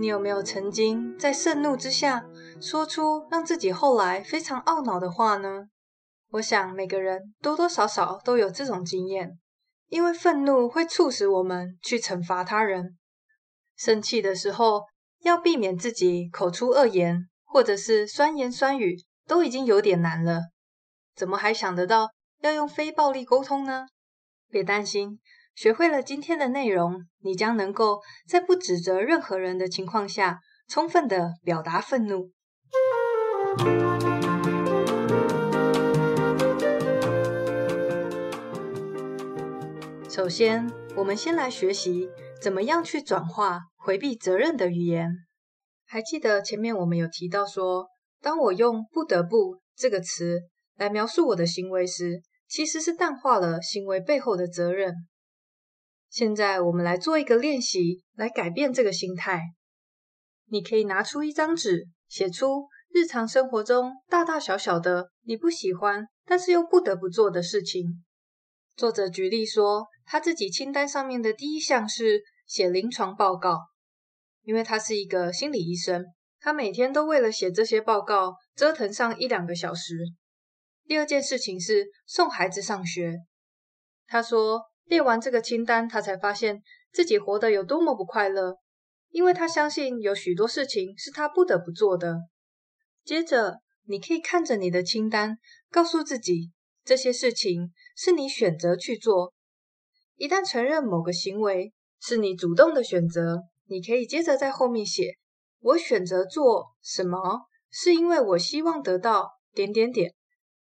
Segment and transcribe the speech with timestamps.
[0.00, 2.24] 你有没有曾经在盛怒之下
[2.58, 5.66] 说出让自己后来非常懊恼的话呢？
[6.30, 9.38] 我想每个人多多少少都有这种经验，
[9.88, 12.96] 因为愤怒会促使我们去惩罚他人。
[13.76, 14.84] 生气的时候，
[15.20, 20.44] 要避免自己口出恶言，或者是酸言酸语，都已经有点难了，
[21.14, 22.08] 怎么还想得到
[22.40, 23.86] 要用非暴力沟通呢？
[24.48, 25.20] 别担心。
[25.60, 32.30] 学会了今天的内容，你将能够在不指责任何人的情况下，充分地表达愤怒。
[40.08, 42.08] 首先，我们先来学习
[42.40, 45.10] 怎么样去转化回避责任的语言。
[45.84, 47.86] 还记得前面我们有提到说，
[48.22, 50.40] 当我用“不得不”这个词
[50.78, 54.94] 来描述我的行为时，其实是淡化了行为背后的责任。
[56.10, 59.40] 现在我们来做一个练习，来改变这个心态。
[60.46, 68.04] 你可以拿出一张纸，写出日常生活中大大小小的你不喜欢，但是又不得不做的事情。
[68.74, 73.56] 作者举例说，他自己清单上面的第一项是写临床报告，
[74.42, 76.04] 因为他是一个心理医生，
[76.40, 79.94] 他每天都为了写这些报告折腾上一两个小时。
[80.86, 83.18] 第二件事情是送孩子上学，
[84.08, 84.62] 他说。
[84.90, 88.56] 列完这个清单，他才发现自己活得有多么不快乐，
[89.10, 92.16] 因为他相信有许多事情是他不得不做的。
[93.04, 95.38] 接着，你可以看着你的清单，
[95.70, 96.50] 告诉自己
[96.84, 99.32] 这些事情是你选择去做。
[100.16, 105.12] 一旦承认某个行为是你主动的选择，你可以接着在后面写：
[105.60, 110.12] 我选择做什么，是因为我希望得到点点点。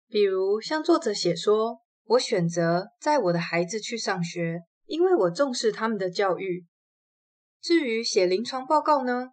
[0.08, 1.80] 比如像作者写说。
[2.10, 6.66] 我选择载我的孩子去上学，因为我重视他们的教育。
[7.60, 9.28] 至于写临床报告呢？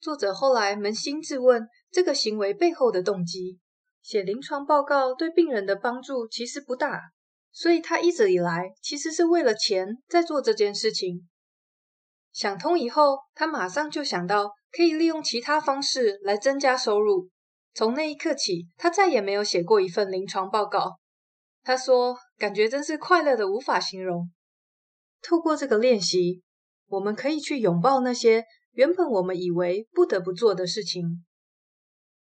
[0.00, 3.58] 作者后来扪心自问这个行为背后的动机。
[4.02, 7.00] 写临床报告对病人的帮助其实不大，
[7.50, 11.26] 所以他一直以来其实是为了钱在做这件事情。
[12.32, 17.30] 想通以后，他马上就想到可以利用其他方式来增加收入。
[17.72, 20.98] 从那一刻起，他再也没有写过一份临床报告。
[21.66, 24.30] 他说：“感觉真是快乐的无法形容。
[25.22, 26.42] 透过这个练习，
[26.88, 31.24] 我们可以去拥抱那些原本我们以为不得不做的事情。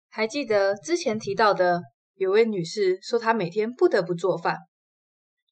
[0.09, 1.81] 还记得之前提到的，
[2.15, 4.57] 有位女士说她每天不得不做饭。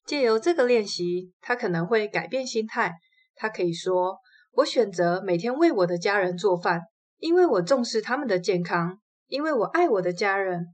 [0.04, 2.92] 借由这个练习，她可能会改变心态。
[3.34, 4.18] 她可以说
[4.52, 6.82] ：‘我选择每天为我的家人做饭，
[7.16, 10.66] 因为我重视他们的健康，因为我爱我的家人。’”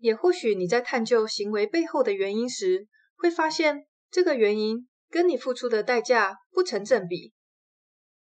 [0.00, 7.34] 也或许你在探究行为背后的原因时，会发现这个原因跟你付出的代价不成正比。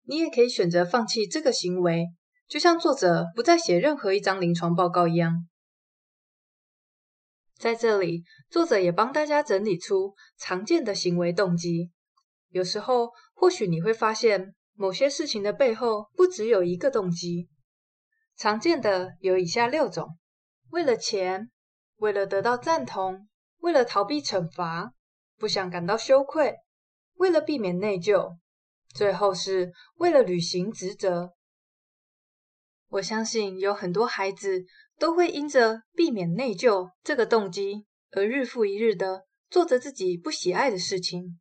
[0.05, 2.07] 你也可以选择放弃这个行为，
[2.49, 5.47] 就像作者不再写任何一张临床报告一样。
[7.59, 11.91] 在这里，作者也帮大家整理出常见的行为动机。
[12.49, 17.49] 有时候，或许你会发现某些事情的背后不只有一个动机。
[18.35, 20.17] 常见的有以下六种：
[20.71, 21.51] 为了钱。
[21.97, 24.93] 为了得到赞同，为了逃避惩罚，
[25.37, 26.57] 不想感到羞愧，
[27.15, 28.37] 为了避免内疚，
[28.89, 31.35] 最后是为了履行职责。
[32.89, 34.65] 我相信有很多孩子
[34.99, 41.39] 都会因着避免内疚这个动机，而日复一日的做着自己不喜爱的事情。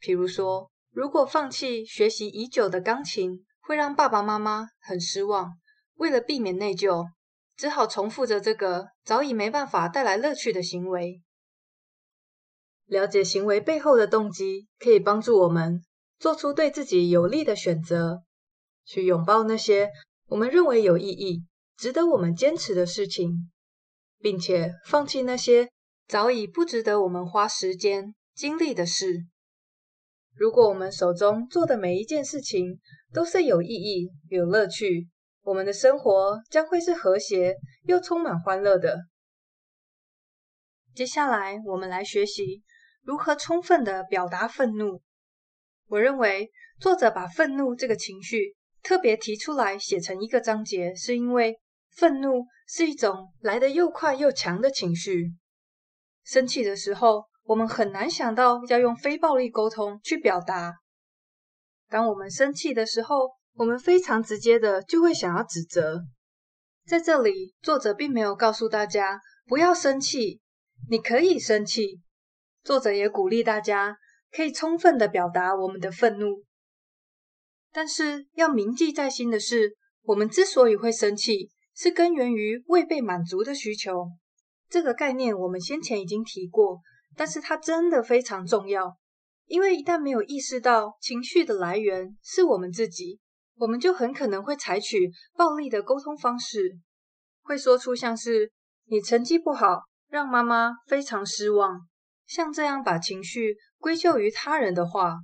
[0.00, 5.52] 譬如说，如果放弃学习已久的钢琴，会让爸爸妈妈很失望。
[5.96, 7.06] 为了避免内疚，
[7.56, 11.22] 只好重复着这个早已没办法带来乐趣的行为。
[12.86, 15.82] 了解行为背后的动机，可以帮助我们
[16.18, 18.22] 做出对自己有利的选择，
[18.84, 19.90] 去拥抱那些
[20.26, 21.46] 我们认为有意义、
[21.76, 23.50] 值得我们坚持的事情，
[24.18, 25.70] 并且放弃那些
[26.08, 29.26] 早已不值得我们花时间精力的事。
[30.34, 32.80] 如果我们手中做的每一件事情
[33.12, 35.08] 都是有意义、有乐趣，
[35.42, 39.00] 我们的生活将会是和谐又充满欢乐的。
[40.94, 42.62] 接下来，我们来学习
[43.02, 45.02] 如何充分地表达愤怒。
[45.88, 51.58] 我认为，作者把愤怒这个情绪特别提出来写成一个章节，是因为
[51.90, 55.34] 愤怒是一种来得又快又强的情绪。
[56.24, 60.74] 生气的时候，我们很难想到要用非暴力沟通去表达。
[61.88, 66.04] 当我们生气的时候，我们非常直接的就会想要指责，
[66.86, 70.40] 在这里，作者并没有告诉大家不要生气，
[70.88, 72.00] 你可以生气。
[72.64, 73.96] 作者也鼓励大家
[74.30, 76.44] 可以充分的表达我们的愤怒。
[77.72, 84.08] 但是要铭记在心的是，我们之所以会生气，是根源于未被满足的需求。
[84.68, 86.80] 这个概念我们先前已经提过，
[87.16, 88.96] 但是它真的非常重要。
[89.46, 93.20] 因为一旦没有意识到情绪的来源是我们自己，
[93.62, 96.80] 我们就很可能会采取暴力的沟通方式，
[97.42, 98.50] 会说出像是
[98.90, 101.78] “你成绩不好，让妈妈非常失望”，
[102.26, 105.14] 像这样把情绪归咎于他人的话。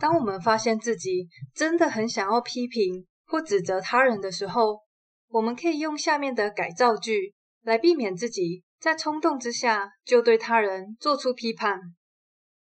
[0.00, 4.80] 当我们发现自己真的很想要批评或指责他人的时候，
[5.28, 11.80] 我们可以用下面的改造句来避免自己在冲动之下就对他人做出批判。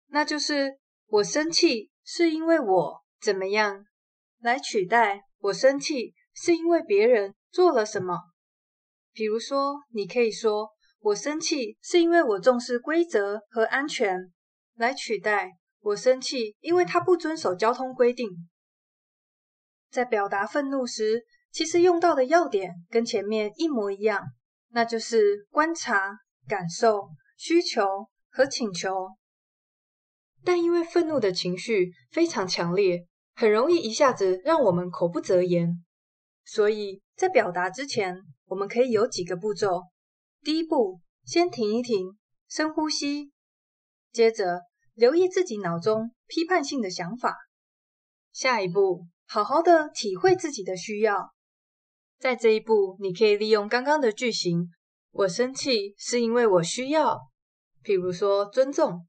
[0.07, 3.85] 那就是我生气是因为我怎么样，
[4.45, 8.15] 来取代我生气是因为别人做了什么。
[9.11, 10.69] 比如说，你可以说
[10.99, 14.31] 我生气是因为我重视规则和安全，
[14.75, 15.53] 来取代。
[15.79, 18.29] 我生气，因为他不遵守交通规定。
[19.89, 24.21] 在表达愤怒时，其实用到的要点跟前面一模一样，
[24.69, 27.83] 那就是观察、感受、需求
[28.29, 29.07] 和请求。
[30.43, 35.83] 但因为愤怒的情绪非常强烈，很容易一下子让我们口不择言，
[36.43, 39.83] 所以在表达之前，我们可以有几个步骤。
[40.41, 42.17] 第一步，先停一停，
[42.47, 43.31] 深呼吸，
[44.11, 44.61] 接着。
[44.95, 47.35] 留意自己脑中批判性的想法。
[48.31, 51.33] 下一步，好好的体会自己的需要。
[52.17, 54.69] 在这一步，你可以利用刚刚的句型
[55.11, 57.19] ：“我生气是因为我需要。”
[57.83, 59.05] 譬如说，尊重。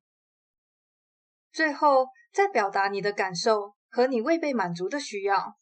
[1.53, 5.57] 最后，再表达你的感受和你未被满足的需要。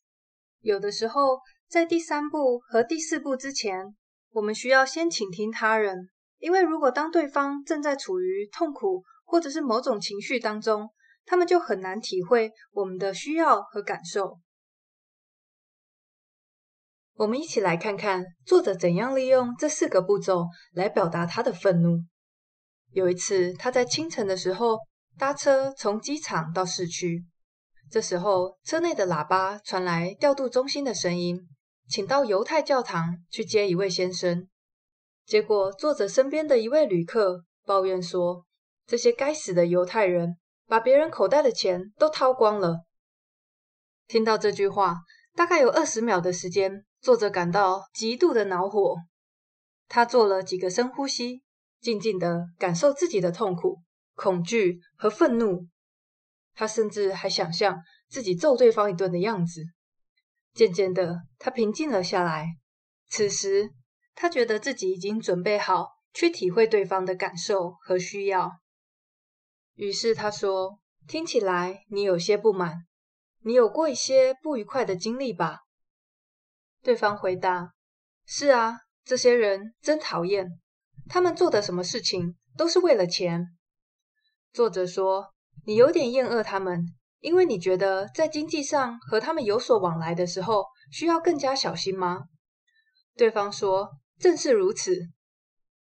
[0.61, 3.95] 有的时候，在第三步和第四步之前，
[4.31, 10.91] 我们需要先倾听他人，因为如果当对方正在处于痛苦，或者是某种情绪当中，
[11.25, 14.39] 他们就很难体会我们的需要和感受。
[17.15, 22.05] 我们一起来看看作者怎样利用这四个步骤来表达他的愤怒。
[22.91, 24.79] 有一次，他在清晨的时候
[25.17, 27.25] 搭车从机场到市区，
[27.91, 31.41] 这时候车内的喇叭传来调度中心的声音，
[31.89, 34.49] 请到犹太教堂去接一位先生。
[35.25, 38.45] 结果，作者身边的一位旅客抱怨说，
[38.87, 40.37] 这些该死的犹太人
[40.67, 42.85] 把别人口袋的钱都掏光了。
[44.07, 44.97] 听到这句话，
[45.35, 48.97] 大概有二十秒的时间，作者感到极度的恼火。
[49.89, 51.43] 他做了几个深呼吸，
[51.81, 53.79] 静静的感受自己的痛苦、
[54.15, 55.67] 恐惧和愤怒。
[56.55, 59.63] 他甚至还想象自己揍对方一顿的样子。
[60.53, 62.57] 渐渐的，他平静了下来。
[63.09, 63.71] 此时，
[64.15, 68.53] 他觉得自己已经准备好去体会对方的感受和需要。
[69.75, 70.79] 于是他说
[71.09, 72.87] ：“听起来你有些不满，
[73.41, 75.63] 你有过一些不愉快的经历吧？”
[76.83, 77.73] 对方回答
[78.25, 80.61] ：“是啊，这些人真讨厌，
[81.09, 83.49] 他们做的什么事情都是为了钱。”
[84.55, 85.34] 作者说
[85.67, 86.87] ：“你有点厌恶他们，
[87.21, 92.25] 因为你觉得在经济上和他们有所往来的时候需要更加小心吗？”
[93.17, 94.95] 对方说：“正是如此。”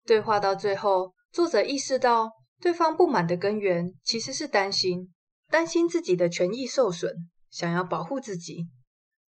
[0.06, 2.32] 对话到最后，作者意识到。
[2.58, 5.12] 对方不满的根源其实是担心，
[5.50, 7.12] 担心自己的权益受损，
[7.50, 8.66] 想要保护自己。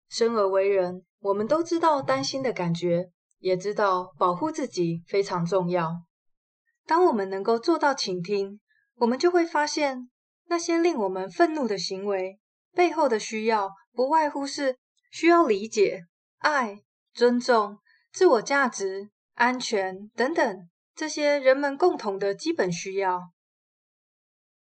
[0.07, 6.03] 生而为人，我们都知道担心的感觉，也知道保护自己非常重要。
[6.85, 8.59] 当我们能够做到倾听，
[8.97, 10.11] 我们就会发现，
[10.47, 12.39] 那些令我们愤怒的行为
[12.73, 14.77] 背后的需要，不外乎是
[15.11, 16.05] 需要理解、
[16.39, 17.79] 爱、尊重、
[18.11, 20.69] 自我价值、安全等等。
[20.95, 23.31] 这些人们共同的基本需要。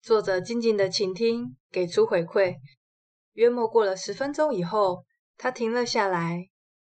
[0.02, 2.56] 作者静静的倾听，给出回馈。
[3.34, 5.06] 约莫过了十分钟以后，
[5.38, 6.50] 他停了下来。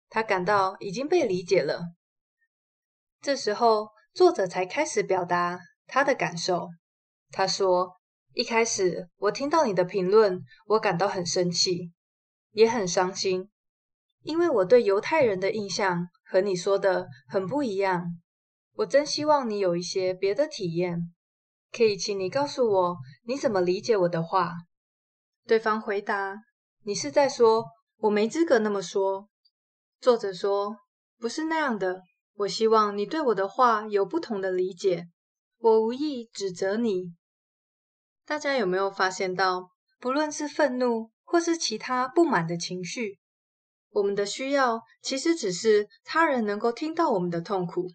[0.09, 1.81] 他感到已经被理解了。
[3.19, 6.69] 这时候，作者才开始表达他的感受。
[7.31, 7.95] 他说
[8.35, 11.93] ：“一开始我听到你的评论，我感到很生气，
[12.51, 13.49] 也很伤心，
[14.23, 18.03] 因为我对犹太人的印象和你说的很不一样。”
[18.75, 21.13] 我真希望你有一些别的体验，
[21.71, 24.51] 可以请你告诉我你怎么理解我的话？
[25.47, 26.35] 对方回答
[26.83, 27.63] ：“你是在说
[27.99, 29.29] 我没资格那么说？”
[30.01, 30.75] 作者说
[31.17, 32.01] ：“不是那样的。
[32.33, 35.07] 我希望你对我的话有不同的理解。
[35.59, 37.13] 我无意指责你。”
[38.25, 43.19] 大家有没有发现到，不论是愤怒或是其他不满的情绪，
[43.91, 47.87] 我们的需要其实只是他人能够听到我们的痛苦。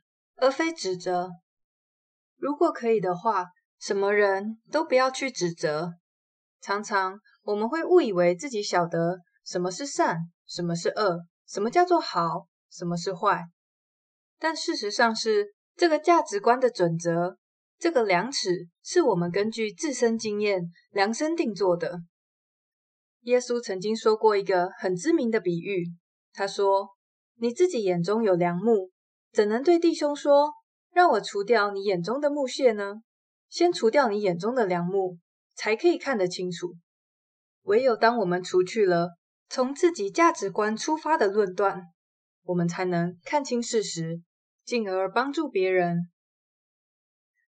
[0.42, 1.28] 而非指责。
[2.38, 3.44] 如果可以的话，
[3.78, 5.92] 什么人都不要去指责。
[6.62, 13.42] 常常我们会误以为自己晓得什么是善，什么是恶，什么叫做好，什么是坏。
[14.38, 17.36] 但事实上是，这个价值观的准则，
[17.80, 22.00] 这个量尺，是我们根据自身经验量身定做的。
[23.22, 25.86] 耶稣曾经说过一个很知名的比喻，
[26.34, 26.90] 他说
[27.40, 28.90] ：“你自己眼中有梁木，
[29.32, 30.52] 怎能对弟兄说，
[30.92, 32.96] 让我除掉你眼中的木屑呢？
[33.48, 35.16] 先除掉你眼中的梁木，
[35.54, 36.74] 才可以看得清楚。
[37.62, 39.16] 唯有当我们除去了
[39.48, 41.84] 从自己价值观出发的论断，
[42.44, 44.20] 我们才能看清事实，
[44.66, 46.10] 进而帮助别人。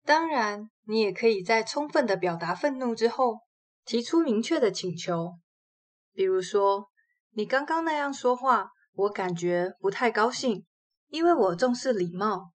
[0.05, 3.41] 当然，你也可以在充分的表达愤怒之后，
[3.85, 5.39] 提出明确的请求，
[6.13, 6.91] 比如说，
[7.31, 10.67] 你刚刚那样说话，我感觉不太高兴，
[11.09, 12.53] 因为我重视礼貌。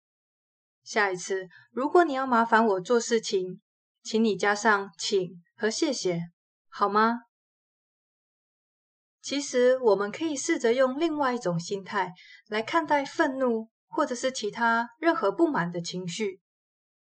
[0.84, 3.60] 下一次，如果你要麻烦我做事情，
[4.04, 6.22] 请你加上请和谢谢，
[6.70, 7.22] 好吗？
[9.22, 12.14] 其实，我们可以试着用另外一种心态
[12.48, 16.40] 来看待愤怒，或者是其他任何不满的情绪，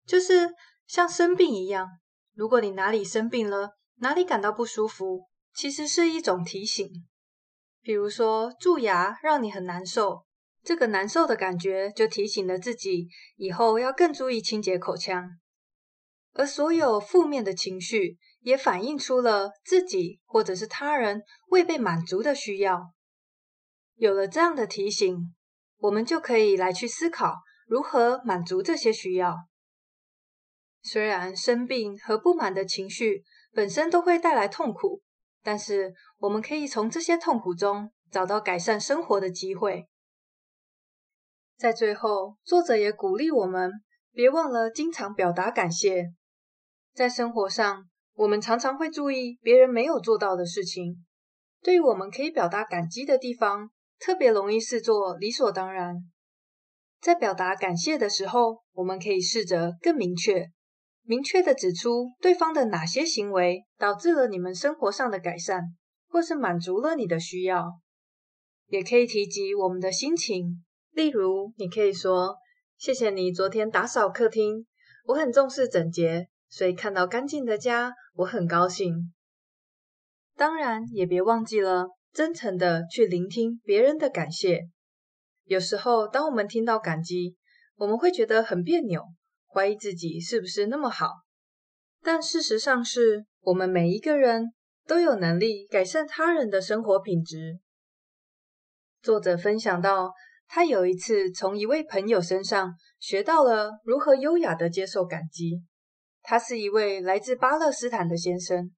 [0.10, 0.50] 就是
[0.88, 1.88] 像生病一样。
[2.34, 6.90] 如果你哪里生病了，哪里感到不舒服，其实是一种提醒。
[7.84, 10.26] 比如说，蛀牙让你很难受，
[10.64, 15.30] 这个难受的感觉就提醒了自己，以后要更注意清洁口腔。
[16.34, 22.82] 而所有负面的情绪，也反映出了自己或者是他人未被满足的需要。
[23.94, 25.36] 有了这样的提醒，
[25.78, 27.36] 我们就可以来去思考
[27.68, 29.36] 如何满足这些需要。
[30.82, 35.02] 虽然生病和不满的情绪本身都会带来痛苦，
[35.44, 39.88] 但是我们可以从这些痛苦中找到改善生活的机会。
[41.58, 43.72] 在最后，作者也鼓励我们
[44.14, 46.14] 别忘了经常表达感谢。
[46.94, 47.84] 在生活上，
[48.16, 51.06] 我们常常会注意别人没有做到的事情，
[51.62, 53.70] 对于我们可以表达感激的地方，
[54.00, 55.98] 特别容易视作理所当然。
[57.02, 60.50] 在表达感谢的时候，我们可以试着更明确、
[61.10, 65.64] 明确地指出对方的哪些行为导致了你们生活上的改善，
[66.08, 67.80] 或是满足了你的需要。
[68.68, 72.36] 也可以提及我们的心情，例如，你可以说
[72.78, 74.68] ：“谢谢你昨天打扫客厅，
[75.06, 79.12] 我很重视整洁。”所以看到干净的家，我很高兴。
[80.36, 84.68] 当然，也别忘记了真诚的去聆听别人的感谢。
[85.46, 87.36] 有时候，当我们听到感激，
[87.78, 89.04] 我们会觉得很别扭，
[89.54, 91.08] 怀疑自己是不是那么好。
[92.02, 94.54] 但事实上是，我们每一个人
[94.88, 97.60] 都有能力改善他人的生活品质。
[99.02, 100.12] 作者分享到，
[100.48, 105.64] 他有一次从一位朋友身上学到了如何优雅的接受感激。
[106.22, 108.72] 他是一位来自巴勒斯坦的先生，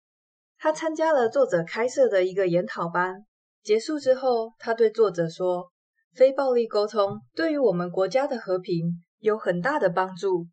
[0.57, 3.25] 他参加了作者开设的一个研讨班。
[3.63, 5.71] 结束之后，他对作者说
[6.13, 10.47] ：“非暴力沟通对于我们国家的和平有很大的帮助。”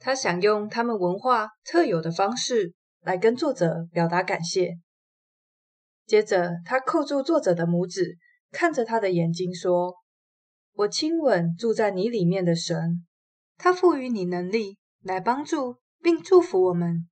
[0.00, 4.72] 他想用他们文化特有的方式来跟作者表达感谢。
[6.06, 8.18] 接着，他扣住作者的拇指，
[8.50, 9.94] 看着他的眼睛说
[10.74, 13.06] ：“我亲吻住在你里面的神，
[13.56, 17.06] 他赋予你能力来帮助。”并祝福我们，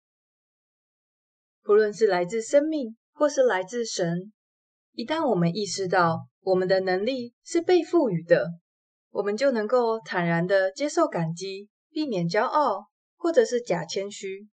[1.63, 4.33] 不论是来自生命或是来自神，
[4.93, 8.47] 一旦我们意识到我们的能力是被赋予的，
[9.11, 14.49] 我们就能够坦然地接受感激，避免骄傲或者是假谦虚。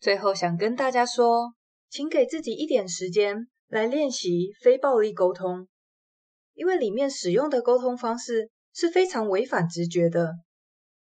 [0.00, 1.54] 最后想跟大家说，
[1.88, 5.68] 请给自己一点时间来练习非暴力沟通，
[6.54, 10.34] 因为里面使用的沟通方式是非常违反直觉的。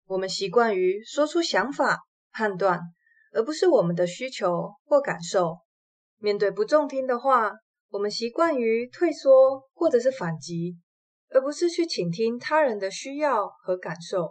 [0.07, 2.01] 我们习惯于说出想法、
[2.33, 2.81] 判断，
[3.33, 5.59] 而不是我们的需求或感受。
[6.19, 7.53] 面对不中听的话，
[7.91, 10.77] 我们习惯于退缩或者是反击，
[11.31, 14.29] 而不是去倾听他人的需要和感受。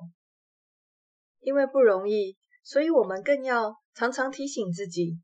[1.41, 5.19] 因为不容易，所以我们更要常常提醒自己。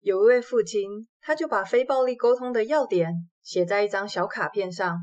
[0.00, 4.98] 有一位父亲，他就把非暴力沟通的要点写在一张小卡片上，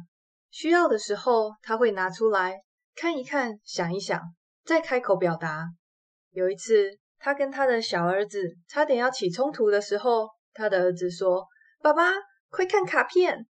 [0.50, 2.62] 需要的时候他会拿出来
[2.96, 4.22] 看一看，想一想。
[4.66, 5.66] 再开口表达。
[6.30, 11.48] 有一次，他跟他的小儿子差点要起冲突的时候，他的儿子说
[11.82, 12.12] ：“爸爸，
[12.50, 13.48] 快看卡片。”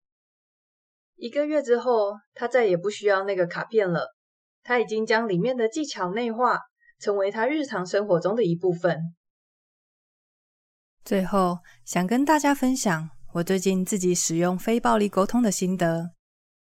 [1.18, 4.16] 一个月之后，他再也不需要那个卡片了。
[4.64, 6.60] 他已经将里面的技巧内化，
[7.00, 9.16] 成为他日常生活中的一部分。
[11.04, 16.12] 最后，想跟大家分享我最近自己使用非暴力沟通的心得。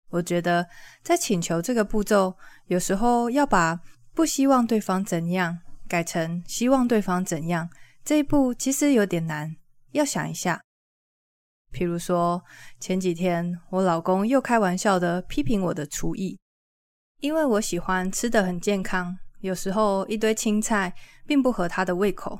[0.09, 0.67] 我觉得，
[1.01, 2.37] 在请求这个步骤，
[2.67, 3.79] 有时候要把
[4.13, 7.69] 不希望对方怎样，改成希望对方怎样，
[8.03, 9.55] 这一步其实有点难。
[9.91, 10.61] 要想一下，
[11.73, 12.43] 譬如说，
[12.79, 16.37] 前几天我老公又开玩笑的批评我的厨艺，
[17.19, 20.93] 因为我喜欢吃得很健康，有时候一堆青菜
[21.25, 22.39] 并不合他的胃口。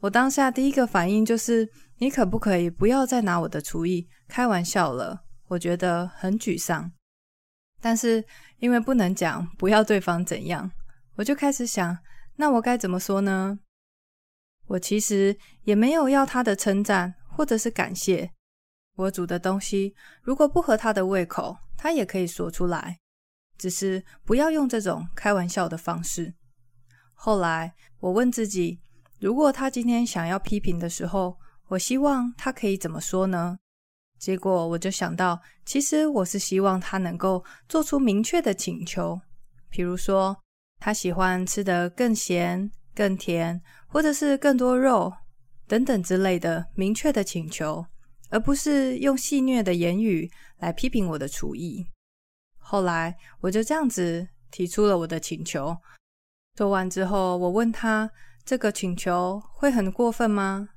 [0.00, 5.24] 我当下第一个反应就是，你可不可以不要再拿我的厨艺开玩笑了？
[5.48, 6.92] 我觉得很沮丧。
[7.80, 8.24] 但是
[8.58, 10.70] 因为不能讲不要对方怎样，
[11.16, 11.98] 我就开始想，
[12.36, 13.58] 那我该怎么说呢？
[14.66, 17.14] 我其实也没有要他的称赞。
[17.34, 18.30] 或者是感谢
[18.94, 22.98] 我煮的东西，如果不合他的胃口，他也可以说出来，
[23.58, 26.34] 只是不要用这种开玩笑的方式。
[27.14, 28.80] 后来我问自己，
[29.20, 33.58] 如果他今天想要批评的时候，我希望他可以怎么说呢？
[34.18, 39.20] 结果我就想到，其实我是希望他能够做出明确的请求，
[39.68, 40.36] 比如说
[40.78, 45.12] 他喜欢吃得更咸、更甜，或者是更多肉。
[45.68, 47.86] 等等之类的明确的请求，
[48.28, 51.86] 而不是用戏谑的言语来批评我的厨艺。
[52.62, 55.76] 后来我就这样子提出了我的请求。
[56.54, 58.10] 做完之后，我问他
[58.44, 60.68] 这个请求会很过分吗？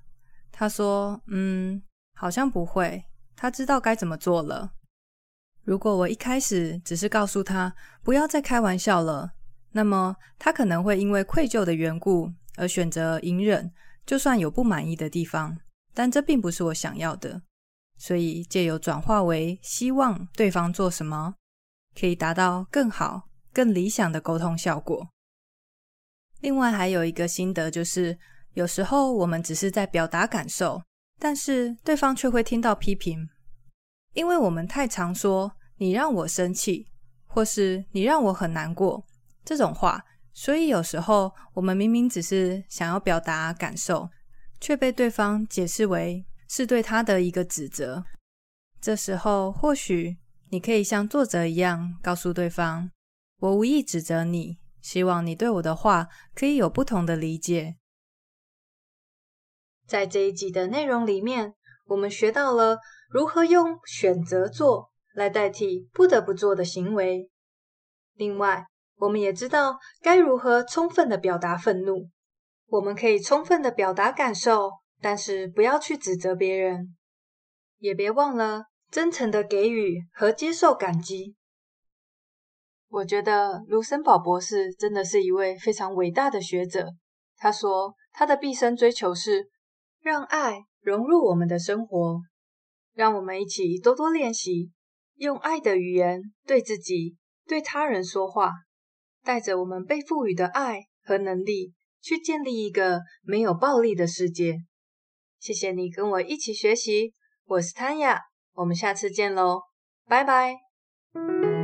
[0.51, 1.81] 他说：“嗯，
[2.15, 4.71] 好像不会。”他知道该怎么做了。
[5.63, 9.33] 如果我一开始只是告诉他不要再开玩笑了，
[9.71, 13.73] 那么他可能会因为愧疚的缘故而选择隐忍。
[14.05, 15.57] 就算有不满意的地方，
[15.93, 17.41] 但这并不是我想要的，
[17.97, 21.33] 所以借由转化为希望对方做什么，
[21.99, 25.09] 可以达到更好、更理想的沟通效果。
[26.41, 28.17] 另外还有一个心得就是，
[28.53, 30.83] 有时候我们只是在表达感受，
[31.19, 33.29] 但是对方却会听到批评，
[34.13, 36.87] 因为我们太常说“你让我生气”
[37.25, 39.05] 或是“你让我很难过”
[39.43, 40.03] 这种话。
[40.33, 44.09] 所以有时候我们明明只是想要表达感受，
[44.59, 48.03] 却被对方解释为是对他的一个指责。
[48.81, 50.17] 这时候或许
[50.55, 52.89] 你可以像作者一样，告诉对方
[53.39, 57.75] ：“我无意指责你，希望你对我的话可以有不同的理解。”
[59.85, 61.55] 在这一集的内容里面，
[61.87, 67.29] 我们学到了如何用选择做来代替不得不做的行为。
[68.13, 72.09] 另外，我们也知道该如何充分的表达愤怒。
[72.67, 76.95] 我们可以充分的表达感受，但是不要去指责别人，
[77.77, 81.35] 也别忘了真诚的给予和接受感激。
[82.87, 86.89] 我觉得卢森堡博士真的是一位非常伟大的学者。
[87.35, 89.49] 他说，他的毕生追求是
[90.01, 92.21] 让爱融入我们的生活。
[92.93, 94.71] 让我们一起多多练习，
[95.15, 98.53] 用爱的语言对自己、对他人说话。
[99.21, 104.59] 带着我们被赋予的爱和能力，去建立一个没有暴力的世界。
[105.39, 107.11] 谢谢你跟我一起学习，
[107.45, 108.19] 我是 Tanya，
[108.55, 109.61] 我们下次见喽，
[110.07, 111.54] 拜拜。